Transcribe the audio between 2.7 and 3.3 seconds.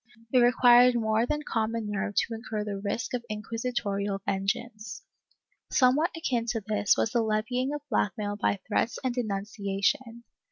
risk of